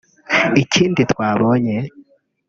[0.63, 1.75] ikindi twabonye